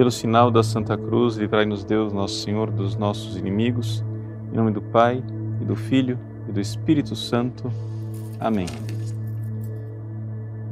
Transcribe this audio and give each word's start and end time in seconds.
Pelo 0.00 0.10
sinal 0.10 0.50
da 0.50 0.62
Santa 0.62 0.96
Cruz, 0.96 1.36
livrai-nos 1.36 1.84
Deus, 1.84 2.10
nosso 2.10 2.36
Senhor, 2.36 2.70
dos 2.70 2.96
nossos 2.96 3.36
inimigos. 3.36 4.02
Em 4.50 4.56
nome 4.56 4.70
do 4.70 4.80
Pai, 4.80 5.22
e 5.60 5.64
do 5.66 5.76
Filho, 5.76 6.18
e 6.48 6.52
do 6.52 6.58
Espírito 6.58 7.14
Santo. 7.14 7.70
Amém. 8.40 8.64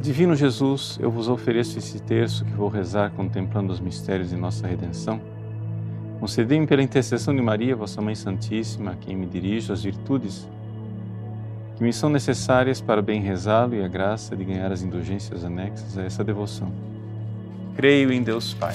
Divino 0.00 0.34
Jesus, 0.34 0.98
eu 0.98 1.10
vos 1.10 1.28
ofereço 1.28 1.76
esse 1.76 2.00
terço 2.00 2.42
que 2.42 2.52
vou 2.52 2.70
rezar 2.70 3.10
contemplando 3.10 3.70
os 3.70 3.80
mistérios 3.80 4.30
de 4.30 4.36
nossa 4.36 4.66
redenção. 4.66 5.20
Concedei-me 6.20 6.66
pela 6.66 6.82
intercessão 6.82 7.36
de 7.36 7.42
Maria, 7.42 7.76
vossa 7.76 8.00
Mãe 8.00 8.14
Santíssima, 8.14 8.92
a 8.92 8.96
quem 8.96 9.14
me 9.14 9.26
dirijo, 9.26 9.74
as 9.74 9.82
virtudes 9.82 10.48
que 11.76 11.84
me 11.84 11.92
são 11.92 12.08
necessárias 12.08 12.80
para 12.80 13.02
bem 13.02 13.20
rezá-lo 13.20 13.74
e 13.74 13.84
a 13.84 13.88
graça 13.88 14.34
de 14.34 14.42
ganhar 14.42 14.72
as 14.72 14.82
indulgências 14.82 15.44
anexas 15.44 15.98
a 15.98 16.02
essa 16.04 16.24
devoção. 16.24 16.72
Creio 17.76 18.10
em 18.10 18.22
Deus 18.22 18.54
Pai, 18.54 18.74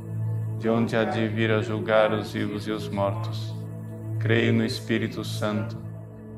de 0.61 0.69
onde 0.69 0.95
há 0.95 1.03
de 1.03 1.27
vir 1.27 1.51
a 1.51 1.59
julgar 1.59 2.13
os 2.13 2.33
vivos 2.33 2.67
e 2.67 2.71
os 2.71 2.87
mortos. 2.87 3.51
Creio 4.19 4.53
no 4.53 4.63
Espírito 4.63 5.25
Santo, 5.25 5.75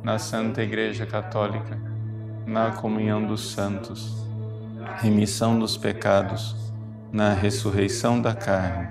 na 0.02 0.18
Santa 0.18 0.64
Igreja 0.64 1.06
Católica, 1.06 1.78
na 2.48 2.72
comunhão 2.72 3.28
dos 3.28 3.52
santos, 3.52 4.26
remissão 4.96 5.60
dos 5.60 5.76
pecados, 5.76 6.56
na 7.12 7.34
ressurreição 7.34 8.22
da 8.22 8.34
carne, 8.34 8.88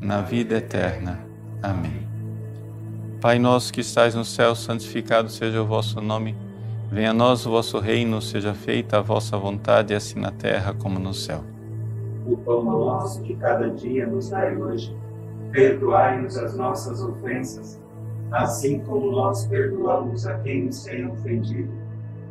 na 0.00 0.22
vida 0.22 0.56
eterna. 0.56 1.20
Amém. 1.62 2.08
Pai 3.20 3.38
nosso 3.38 3.70
que 3.70 3.82
estais 3.82 4.14
no 4.14 4.24
céu, 4.24 4.54
santificado 4.54 5.28
seja 5.28 5.60
o 5.60 5.66
vosso 5.66 6.00
nome. 6.00 6.34
Venha 6.90 7.10
a 7.10 7.14
nós 7.14 7.44
o 7.44 7.50
vosso 7.50 7.78
reino, 7.78 8.22
seja 8.22 8.54
feita 8.54 8.96
a 8.98 9.02
vossa 9.02 9.36
vontade, 9.36 9.92
assim 9.92 10.18
na 10.18 10.30
terra 10.30 10.72
como 10.72 10.98
no 10.98 11.12
céu. 11.12 11.51
O 12.26 12.36
pão 12.36 12.64
nosso 12.64 13.22
de 13.22 13.34
cada 13.34 13.70
dia 13.70 14.06
nos 14.06 14.30
dai 14.30 14.56
hoje. 14.56 14.96
Perdoai-nos 15.50 16.36
as 16.38 16.56
nossas 16.56 17.02
ofensas, 17.02 17.80
assim 18.30 18.80
como 18.80 19.10
nós 19.10 19.46
perdoamos 19.46 20.26
a 20.26 20.38
quem 20.38 20.66
nos 20.66 20.84
tem 20.84 21.06
ofendido. 21.06 21.72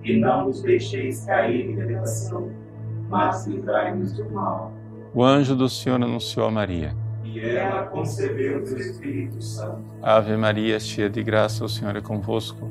E 0.03 0.17
não 0.17 0.47
nos 0.47 0.61
deixeis 0.63 1.25
cair 1.25 1.69
em 1.69 1.75
tentação, 1.75 2.49
mas 3.09 3.45
livrai-nos 3.45 4.13
do 4.13 4.29
mal. 4.31 4.71
O 5.13 5.23
anjo 5.23 5.55
do 5.55 5.69
Senhor 5.69 5.95
anunciou 5.95 6.47
a 6.47 6.51
Maria 6.51 6.95
e 7.33 7.39
ela 7.39 7.83
concebeu 7.83 8.63
do 8.63 8.77
Espírito 8.77 9.41
Santo. 9.41 9.83
Ave 10.01 10.35
Maria, 10.35 10.79
cheia 10.79 11.09
de 11.09 11.23
graça, 11.23 11.63
o 11.63 11.69
Senhor 11.69 11.95
é 11.95 12.01
convosco. 12.01 12.69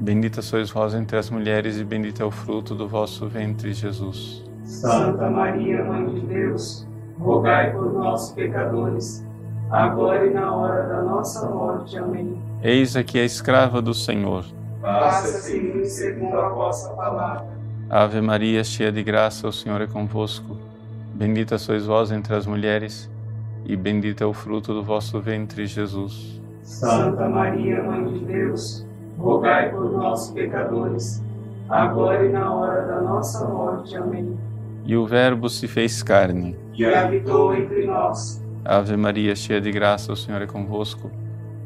Bendita 0.00 0.40
sois 0.40 0.70
vós 0.70 0.94
entre 0.94 1.18
as 1.18 1.28
mulheres 1.28 1.78
e 1.78 1.84
bendito 1.84 2.22
é 2.22 2.24
o 2.24 2.30
fruto 2.30 2.74
do 2.74 2.88
vosso 2.88 3.26
ventre, 3.26 3.72
Jesus. 3.72 4.47
Santa 4.68 5.30
Maria, 5.30 5.82
Mãe 5.82 6.06
de 6.10 6.20
Deus, 6.26 6.86
rogai 7.18 7.72
por 7.72 7.90
nós, 7.90 8.32
pecadores, 8.32 9.26
agora 9.70 10.26
e 10.26 10.30
na 10.34 10.54
hora 10.54 10.86
da 10.86 11.02
nossa 11.02 11.48
morte. 11.48 11.96
Amém. 11.96 12.38
Eis 12.62 12.94
aqui 12.94 13.18
a 13.18 13.24
escrava 13.24 13.80
do 13.80 13.94
Senhor. 13.94 14.44
Faça-se 14.82 15.56
em 15.56 15.84
segundo 15.86 16.38
a 16.38 16.50
vossa 16.50 16.90
palavra. 16.90 17.46
Ave 17.88 18.20
Maria, 18.20 18.62
cheia 18.62 18.92
de 18.92 19.02
graça, 19.02 19.48
o 19.48 19.52
Senhor 19.52 19.80
é 19.80 19.86
convosco. 19.86 20.58
Bendita 21.14 21.56
sois 21.56 21.86
vós 21.86 22.12
entre 22.12 22.34
as 22.34 22.46
mulheres 22.46 23.10
e 23.64 23.74
bendito 23.74 24.22
é 24.22 24.26
o 24.26 24.34
fruto 24.34 24.74
do 24.74 24.84
vosso 24.84 25.18
ventre, 25.18 25.66
Jesus. 25.66 26.42
Santa 26.62 27.26
Maria, 27.26 27.82
Mãe 27.82 28.04
de 28.12 28.18
Deus, 28.26 28.86
rogai 29.18 29.70
por 29.70 29.90
nós, 29.92 30.30
pecadores, 30.30 31.22
agora 31.70 32.26
e 32.26 32.28
na 32.28 32.54
hora 32.54 32.86
da 32.86 33.00
nossa 33.00 33.48
morte. 33.48 33.96
Amém. 33.96 34.36
E 34.88 34.96
o 34.96 35.06
Verbo 35.06 35.50
se 35.50 35.68
fez 35.68 36.02
carne 36.02 36.56
e 36.72 36.82
habitou 36.86 37.54
entre 37.54 37.86
nós. 37.86 38.42
Ave 38.64 38.96
Maria, 38.96 39.36
cheia 39.36 39.60
de 39.60 39.70
graça, 39.70 40.10
o 40.10 40.16
Senhor 40.16 40.40
é 40.40 40.46
convosco. 40.46 41.10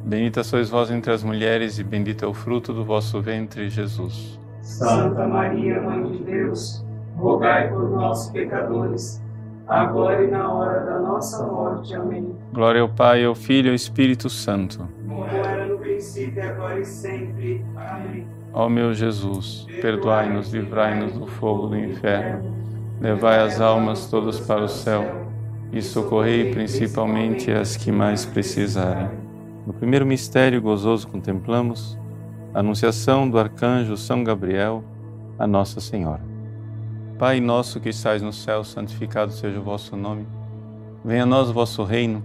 Bendita 0.04 0.42
sois 0.42 0.68
vós 0.68 0.90
entre 0.90 1.12
as 1.12 1.22
mulheres, 1.22 1.78
e 1.78 1.84
bendito 1.84 2.24
é 2.24 2.28
o 2.28 2.34
fruto 2.34 2.72
do 2.72 2.84
vosso 2.84 3.20
ventre, 3.20 3.70
Jesus. 3.70 4.40
Santa 4.60 5.24
Maria, 5.24 5.80
Mãe 5.80 6.10
de 6.10 6.24
Deus, 6.24 6.84
rogai 7.16 7.68
por 7.68 7.88
nós, 7.90 8.28
pecadores, 8.30 9.22
agora 9.68 10.24
e 10.24 10.26
na 10.28 10.52
hora 10.52 10.80
da 10.80 10.98
nossa 10.98 11.46
morte. 11.46 11.94
Amém. 11.94 12.34
Glória 12.52 12.80
ao 12.80 12.88
Pai, 12.88 13.24
ao 13.24 13.36
Filho 13.36 13.68
e 13.68 13.70
ao 13.70 13.76
Espírito 13.76 14.28
Santo. 14.28 14.88
Como 15.06 15.24
era 15.26 15.66
no 15.66 15.78
princípio, 15.78 16.42
agora 16.42 16.80
e 16.80 16.84
sempre. 16.84 17.64
Amém. 17.76 18.26
Ó 18.52 18.68
meu 18.68 18.92
Jesus, 18.92 19.64
perdoai-nos, 19.80 20.52
livrai-nos 20.52 21.12
do 21.12 21.26
fogo 21.26 21.68
do 21.68 21.78
inferno, 21.78 22.61
levai 23.02 23.40
as 23.40 23.60
almas 23.60 24.06
todas 24.06 24.38
para 24.38 24.62
o 24.62 24.68
céu 24.68 25.26
e 25.72 25.82
socorrei 25.82 26.52
principalmente 26.52 27.50
as 27.50 27.76
que 27.76 27.90
mais 27.90 28.24
precisarem. 28.24 29.10
No 29.66 29.72
primeiro 29.72 30.06
mistério 30.06 30.62
gozoso 30.62 31.08
contemplamos 31.08 31.98
a 32.54 32.60
anunciação 32.60 33.28
do 33.28 33.40
arcanjo 33.40 33.96
São 33.96 34.22
Gabriel 34.22 34.84
a 35.36 35.48
Nossa 35.48 35.80
Senhora. 35.80 36.20
Pai 37.18 37.40
nosso 37.40 37.80
que 37.80 37.88
estais 37.88 38.22
no 38.22 38.32
céu, 38.32 38.62
santificado 38.62 39.32
seja 39.32 39.58
o 39.58 39.62
vosso 39.62 39.96
nome. 39.96 40.24
Venha 41.04 41.24
a 41.24 41.26
nós 41.26 41.50
o 41.50 41.52
vosso 41.52 41.82
reino. 41.82 42.22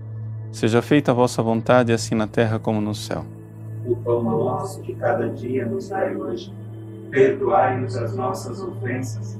Seja 0.52 0.82
feita 0.84 1.12
a 1.12 1.16
vossa 1.16 1.42
vontade, 1.42 1.92
assim 1.92 2.14
na 2.14 2.28
terra 2.28 2.60
como 2.60 2.80
no 2.80 2.94
céu. 2.94 3.26
O 3.86 3.96
pão 3.96 4.22
nosso 4.22 4.82
de 4.84 4.94
cada 4.94 5.28
dia 5.30 5.66
nos 5.66 5.90
dai 5.90 6.16
hoje. 6.16 6.54
Perdoai-nos 7.10 7.96
as 7.96 8.16
nossas 8.16 8.62
ofensas, 8.62 9.40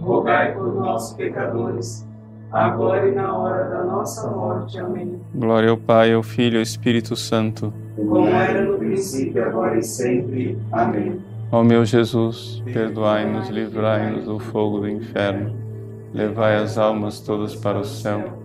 rogai 0.00 0.52
por 0.54 0.74
nós, 0.74 1.12
pecadores, 1.14 2.06
agora 2.52 3.08
e 3.08 3.14
na 3.14 3.36
hora 3.36 3.64
da 3.68 3.84
nossa 3.84 4.30
morte. 4.30 4.78
Amém. 4.78 5.20
Glória 5.34 5.70
ao 5.70 5.76
Pai, 5.76 6.12
ao 6.12 6.22
Filho 6.22 6.54
e 6.54 6.58
ao 6.58 6.62
Espírito 6.62 7.16
Santo. 7.16 7.72
Como 7.96 8.28
era 8.28 8.62
no 8.62 8.78
princípio, 8.78 9.44
agora 9.44 9.78
e 9.78 9.82
sempre. 9.82 10.58
Amém. 10.72 11.20
Ó 11.50 11.62
meu 11.62 11.84
Jesus, 11.84 12.62
perdoai-nos, 12.72 13.48
livrai-nos 13.48 14.26
do 14.26 14.38
fogo 14.38 14.80
do 14.80 14.88
inferno, 14.88 15.56
levai 16.12 16.56
as 16.56 16.76
almas 16.76 17.20
todas 17.20 17.56
para 17.56 17.78
o 17.78 17.84
céu 17.84 18.38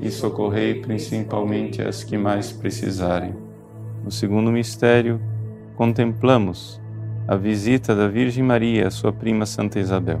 e 0.00 0.10
socorrei 0.10 0.80
principalmente 0.80 1.82
as 1.82 2.02
que 2.02 2.16
mais 2.16 2.52
precisarem. 2.52 3.34
No 4.02 4.10
segundo 4.10 4.50
mistério, 4.50 5.20
contemplamos 5.74 6.80
a 7.28 7.36
visita 7.36 7.94
da 7.94 8.08
Virgem 8.08 8.42
Maria 8.42 8.86
à 8.86 8.90
sua 8.90 9.12
prima 9.12 9.44
Santa 9.44 9.78
Isabel. 9.78 10.20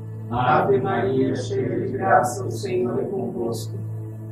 Ave 0.31 0.79
Maria, 0.79 1.35
cheia 1.35 1.81
de 1.81 1.91
graça, 1.91 2.45
o 2.45 2.51
Senhor 2.51 2.97
é 2.99 3.03
convosco. 3.03 3.77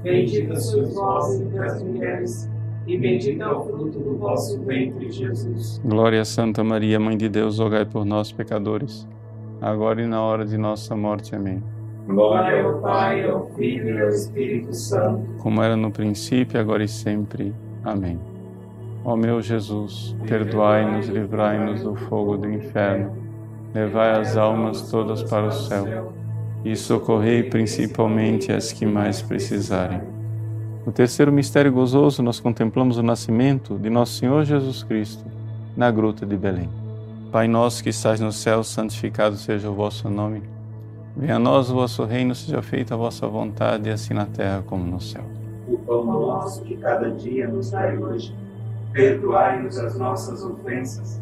Bendita 0.02 0.56
sois 0.56 0.94
vós 0.96 1.42
entre 1.42 1.60
as 1.60 1.84
mulheres, 1.84 2.50
e 2.88 2.98
bendito 2.98 3.44
é 3.44 3.52
o 3.52 3.66
fruto 3.66 4.00
do 4.00 4.18
vosso 4.18 4.62
ventre, 4.62 5.12
Jesus. 5.12 5.82
Glória 5.84 6.22
a 6.22 6.26
Santa 6.26 6.64
Maria, 6.64 6.98
Mãe 7.02 7.18
de 7.18 7.28
Deus, 7.28 7.60
rogai 7.60 7.84
por 7.84 8.06
nós, 8.06 8.32
pecadores, 8.32 9.06
agora 9.62 10.02
e 10.02 10.08
na 10.08 10.22
hora 10.22 10.46
de 10.46 10.58
nossa 10.58 10.96
morte. 10.96 11.36
Amém. 11.36 11.62
Glória 12.08 12.64
ao 12.64 12.80
Pai, 12.80 13.30
ao 13.30 13.50
Filho 13.50 13.90
e 13.90 14.02
ao 14.02 14.08
Espírito 14.08 14.74
Santo. 14.74 15.22
Como 15.40 15.62
era 15.62 15.76
no 15.76 15.92
princípio, 15.92 16.58
agora 16.58 16.82
e 16.82 16.88
sempre. 16.88 17.54
Amém. 17.84 18.18
Ó 19.04 19.18
meu 19.18 19.42
Jesus, 19.42 20.16
perdoai-nos, 20.26 21.08
livrai-nos 21.08 21.84
do 21.84 21.94
fogo 21.96 22.38
do 22.38 22.50
inferno, 22.50 23.12
levai 23.74 24.20
as 24.20 24.36
almas 24.36 24.90
todas 24.90 25.24
para 25.24 25.48
o 25.48 25.52
céu 25.52 26.14
e 26.64 26.76
socorrei 26.76 27.44
principalmente 27.44 28.52
as 28.52 28.72
que 28.72 28.86
mais 28.86 29.22
precisarem. 29.22 30.02
No 30.86 30.92
terceiro 30.92 31.32
mistério 31.32 31.72
gozoso, 31.72 32.24
nós 32.24 32.40
contemplamos 32.40 32.98
o 32.98 33.04
nascimento 33.04 33.78
de 33.78 33.90
nosso 33.90 34.14
Senhor 34.14 34.44
Jesus 34.44 34.84
Cristo 34.84 35.24
na 35.76 35.92
gruta 35.92 36.26
de 36.26 36.36
Belém. 36.36 36.70
Pai 37.32 37.48
nosso 37.48 37.84
que 37.84 37.90
estás 37.90 38.20
no 38.20 38.32
céu, 38.32 38.64
santificado 38.64 39.36
seja 39.36 39.70
o 39.70 39.76
vosso 39.76 40.10
nome. 40.10 40.42
Venha 41.16 41.36
a 41.36 41.40
nós 41.40 41.70
o 41.70 41.76
vosso 41.76 42.04
reino, 42.06 42.34
seja 42.34 42.62
feita 42.62 42.96
a 42.96 42.98
vossa 42.98 43.28
vontade, 43.28 43.90
assim 43.90 44.14
na 44.14 44.26
terra 44.26 44.64
como 44.66 44.84
no 44.84 45.00
céu. 45.00 45.24
O 45.68 45.78
pão 45.78 46.04
nosso 46.06 46.64
de 46.66 46.76
cada 46.78 47.12
dia 47.12 47.48
nos 47.48 47.72
dai 47.72 47.98
hoje. 47.98 48.36
Perdoai-nos 48.92 49.78
as 49.78 49.98
nossas 49.98 50.44
ofensas, 50.44 51.22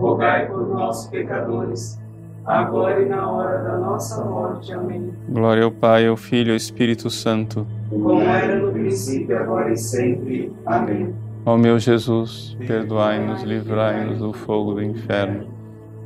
rogai 0.00 0.46
por 0.46 0.66
nós, 0.66 1.06
pecadores, 1.08 2.00
agora 2.46 3.02
e 3.02 3.08
na 3.08 3.30
hora 3.30 3.58
da 3.62 3.76
nossa 3.76 4.24
morte. 4.24 4.72
Amém. 4.72 5.12
Glória 5.28 5.62
ao 5.62 5.70
Pai, 5.70 6.06
ao 6.06 6.16
Filho 6.16 6.48
e 6.48 6.50
ao 6.52 6.56
Espírito 6.56 7.10
Santo. 7.10 7.66
Como 7.90 8.22
era 8.22 8.56
no 8.56 8.72
princípio, 8.72 9.38
agora 9.38 9.70
e 9.70 9.76
sempre. 9.76 10.52
Amém. 10.64 11.14
Ó 11.44 11.56
meu 11.56 11.78
Jesus, 11.78 12.56
perdoai-nos, 12.66 13.42
livrai-nos 13.42 14.18
do 14.18 14.32
fogo 14.32 14.74
do 14.74 14.82
inferno, 14.82 15.48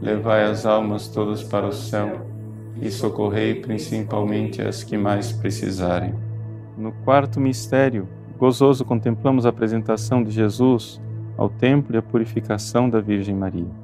levai 0.01 0.45
as 0.45 0.65
almas 0.65 1.09
todas 1.09 1.43
para 1.43 1.67
o 1.67 1.73
céu 1.73 2.21
e 2.81 2.91
socorrei 2.91 3.55
principalmente 3.55 4.63
as 4.63 4.83
que 4.83 4.97
mais 4.97 5.33
precisarem. 5.33 6.15
No 6.77 6.93
quarto 7.05 7.41
mistério, 7.41 8.09
gozoso 8.39 8.85
contemplamos 8.85 9.45
a 9.47 9.49
apresentação 9.49 10.23
de 10.23 10.31
Jesus 10.31 11.01
ao 11.37 11.49
templo 11.49 11.95
e 11.95 11.99
a 11.99 12.03
purificação 12.03 12.89
da 12.89 13.01
Virgem 13.01 13.35
Maria. 13.35 13.84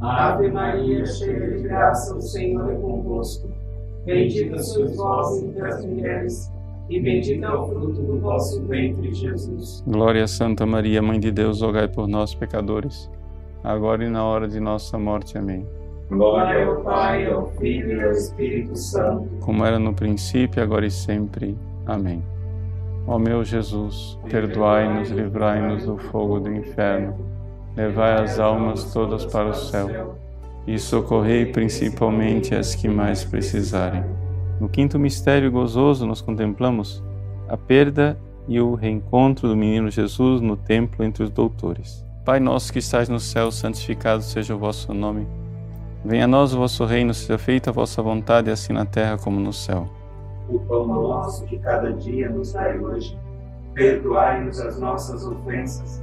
Ave 0.00 0.50
Maria, 0.50 1.04
cheia 1.06 1.50
de 1.50 1.62
graça, 1.62 2.14
o 2.16 2.20
Senhor 2.20 2.70
é 2.70 2.74
convosco. 2.74 3.48
Bendita 4.04 4.58
sois 4.58 4.94
vós 4.96 5.42
entre 5.42 5.66
as 5.66 5.84
mulheres, 5.84 6.52
e 6.90 7.00
bendito 7.00 7.44
é 7.44 7.50
o 7.50 7.66
fruto 7.66 8.02
do 8.02 8.20
vosso 8.20 8.62
ventre, 8.66 9.14
Jesus. 9.14 9.82
Glória 9.86 10.24
a 10.24 10.28
Santa 10.28 10.66
Maria, 10.66 11.00
Mãe 11.00 11.18
de 11.18 11.30
Deus, 11.30 11.62
rogai 11.62 11.88
por 11.88 12.06
nós, 12.06 12.34
pecadores, 12.34 13.10
agora 13.62 14.04
e 14.04 14.10
na 14.10 14.24
hora 14.24 14.46
de 14.46 14.60
nossa 14.60 14.98
morte. 14.98 15.38
Amém. 15.38 15.66
Glória 16.10 16.66
ao 16.66 16.82
Pai, 16.82 17.26
ao 17.30 17.50
Filho 17.52 17.96
e 17.96 18.04
ao 18.04 18.10
Espírito 18.10 18.76
Santo. 18.76 19.26
Como 19.40 19.64
era 19.64 19.78
no 19.78 19.94
princípio, 19.94 20.62
agora 20.62 20.84
e 20.84 20.90
sempre. 20.90 21.56
Amém. 21.86 22.22
Ó 23.06 23.18
meu 23.18 23.42
Jesus, 23.44 24.18
perdoai-nos, 24.30 25.10
livrai-nos 25.10 25.84
do 25.86 25.96
fogo 25.96 26.40
do 26.40 26.52
inferno, 26.52 27.14
levai 27.76 28.22
as 28.22 28.38
almas 28.38 28.92
todas 28.92 29.24
para 29.24 29.48
o 29.48 29.54
céu 29.54 30.16
e 30.66 30.78
socorrei 30.78 31.46
principalmente 31.46 32.54
as 32.54 32.74
que 32.74 32.88
mais 32.88 33.24
precisarem. 33.24 34.04
No 34.60 34.68
quinto 34.68 34.98
mistério 34.98 35.50
gozoso, 35.50 36.06
nós 36.06 36.20
contemplamos 36.20 37.02
a 37.48 37.56
perda 37.56 38.18
e 38.48 38.60
o 38.60 38.74
reencontro 38.74 39.48
do 39.48 39.56
menino 39.56 39.90
Jesus 39.90 40.40
no 40.40 40.56
templo 40.56 41.04
entre 41.04 41.24
os 41.24 41.30
doutores. 41.30 42.04
Pai 42.24 42.40
nosso 42.40 42.72
que 42.72 42.78
estás 42.78 43.08
no 43.08 43.20
céu, 43.20 43.50
santificado 43.50 44.22
seja 44.22 44.54
o 44.54 44.58
vosso 44.58 44.94
nome. 44.94 45.26
Venha 46.04 46.24
a 46.24 46.28
nós 46.28 46.54
o 46.54 46.58
vosso 46.58 46.84
reino, 46.84 47.12
seja 47.12 47.38
feita 47.38 47.70
a 47.70 47.72
vossa 47.72 48.02
vontade, 48.02 48.50
assim 48.50 48.72
na 48.72 48.84
terra 48.84 49.18
como 49.18 49.40
no 49.40 49.52
céu. 49.52 49.88
O 50.48 50.58
pão 50.60 50.86
nosso 50.86 51.46
de 51.46 51.58
cada 51.58 51.92
dia 51.92 52.28
nos 52.28 52.52
dai 52.52 52.78
hoje. 52.78 53.18
Perdoai-nos 53.74 54.60
as 54.60 54.78
nossas 54.78 55.26
ofensas, 55.26 56.02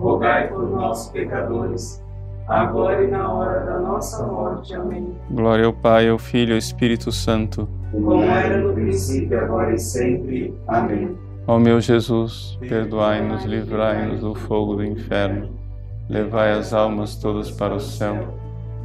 rogai 0.00 0.48
por 0.48 0.68
nós, 0.70 1.08
pecadores, 1.10 2.02
agora 2.48 3.04
e 3.04 3.10
na 3.10 3.32
hora 3.32 3.60
da 3.60 3.78
nossa 3.78 4.26
morte. 4.26 4.74
Amém. 4.74 5.14
Glória 5.30 5.66
ao 5.66 5.72
Pai, 5.72 6.08
ao 6.08 6.18
Filho 6.18 6.50
e 6.50 6.52
ao 6.52 6.58
Espírito 6.58 7.12
Santo. 7.12 7.68
Como 7.92 8.22
era 8.22 8.58
no 8.58 8.72
princípio, 8.72 9.38
agora 9.38 9.74
e 9.74 9.78
sempre. 9.78 10.54
Amém. 10.66 11.16
Ó 11.46 11.58
meu 11.58 11.80
Jesus, 11.80 12.58
perdoai-nos, 12.60 13.44
livrai-nos 13.44 14.20
do 14.20 14.34
fogo 14.34 14.76
do 14.76 14.84
inferno, 14.84 15.50
levai 16.08 16.52
as 16.52 16.72
almas 16.72 17.16
todas 17.16 17.50
para 17.50 17.74
o 17.74 17.80
céu 17.80 18.34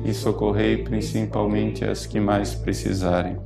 e 0.03 0.13
socorrei 0.13 0.77
principalmente 0.77 1.85
as 1.85 2.05
que 2.05 2.19
mais 2.19 2.55
precisarem. 2.55 3.37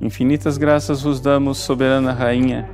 Infinitas 0.00 0.56
graças 0.56 1.02
vos 1.02 1.20
damos, 1.20 1.58
soberana 1.58 2.12
Rainha, 2.12 2.68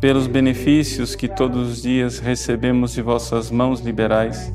pelos 0.00 0.26
benefícios 0.26 1.14
que 1.14 1.26
todos 1.26 1.70
os 1.70 1.82
dias 1.82 2.18
recebemos 2.18 2.92
de 2.92 3.02
vossas 3.02 3.50
mãos 3.50 3.80
liberais. 3.80 4.52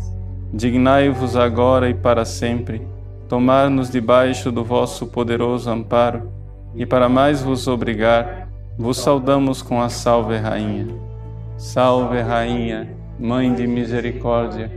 Dignai-vos 0.53 1.36
agora 1.36 1.89
e 1.89 1.93
para 1.93 2.23
sempre 2.23 2.82
tomar-nos 3.27 3.89
debaixo 3.89 4.51
do 4.51 4.63
vosso 4.63 5.08
poderoso 5.08 5.69
amparo, 5.69 6.29
e 6.75 6.86
para 6.86 7.10
mais 7.10 7.41
vos 7.41 7.67
obrigar, 7.67 8.47
vos 8.77 8.97
saudamos 8.97 9.62
com 9.62 9.82
a 9.82 9.89
Salve 9.89 10.38
Rainha. 10.38 10.88
Salve 11.58 12.19
Rainha, 12.19 12.89
Mãe 13.19 13.53
de 13.53 13.65
Misericórdia, 13.65 14.71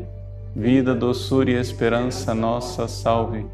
vida, 0.55 0.95
doçura 0.95 1.51
e 1.51 1.55
esperança 1.55 2.35
nossa, 2.35 2.89
salve. 2.89 3.45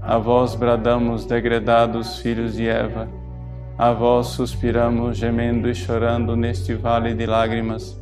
A 0.00 0.16
vós 0.16 0.54
bradamos, 0.54 1.24
degredados 1.24 2.18
filhos 2.18 2.54
de 2.54 2.68
Eva, 2.68 3.08
a 3.78 3.92
vós 3.92 4.28
suspiramos, 4.28 5.18
gemendo 5.18 5.68
e 5.68 5.74
chorando 5.74 6.36
neste 6.36 6.74
vale 6.74 7.14
de 7.14 7.26
lágrimas. 7.26 8.00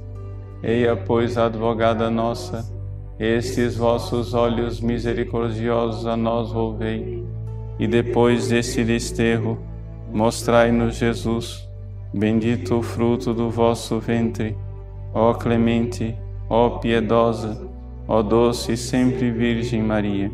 Eia, 0.62 0.96
pois, 0.96 1.37
advogada 1.37 2.10
nossa, 2.10 2.64
estes 3.18 3.76
vossos 3.76 4.34
olhos 4.34 4.80
misericordiosos 4.80 6.06
a 6.06 6.16
nós 6.16 6.50
volvei, 6.50 7.24
e 7.78 7.87
depois 7.87 8.48
deste 8.48 8.84
desterro, 8.84 9.58
mostrai-nos 10.12 10.96
Jesus, 10.96 11.68
bendito 12.12 12.78
o 12.78 12.82
fruto 12.82 13.34
do 13.34 13.50
vosso 13.50 13.98
ventre, 13.98 14.56
ó 15.12 15.34
clemente, 15.34 16.16
ó 16.48 16.78
piedosa, 16.78 17.74
Ó 18.06 18.22
doce 18.22 18.72
e 18.72 18.76
sempre 18.76 19.30
Virgem 19.30 19.82
Maria, 19.82 20.30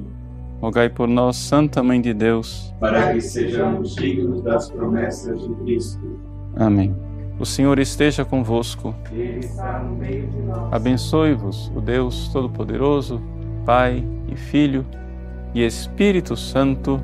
rogai 0.61 0.88
por 0.88 1.09
nós, 1.09 1.37
Santa 1.37 1.83
Mãe 1.83 2.01
de 2.01 2.12
Deus, 2.12 2.75
para 2.79 3.12
que 3.12 3.20
sejamos 3.20 3.94
dignos 3.96 4.42
das 4.42 4.70
promessas 4.70 5.40
de 5.40 5.55
Cristo. 5.55 6.20
Amém. 6.57 6.94
O 7.38 7.46
Senhor 7.46 7.79
esteja 7.79 8.25
convosco. 8.25 8.94
Ele 9.11 9.38
está 9.38 9.79
no 9.79 9.96
meio 9.96 10.27
de 10.29 10.42
nós. 10.42 10.73
Abençoe-vos 10.73 11.73
o 11.75 11.81
Deus 11.81 12.29
Todo-Poderoso, 12.29 13.20
Pai 13.64 14.05
e 14.29 14.37
Filho 14.37 14.85
e 15.55 15.64
Espírito 15.64 16.37
Santo. 16.37 17.01